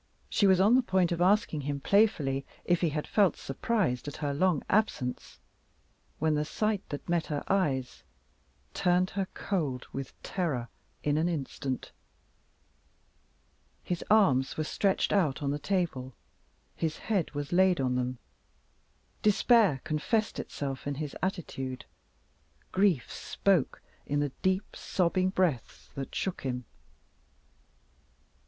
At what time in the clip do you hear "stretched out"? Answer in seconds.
14.63-15.43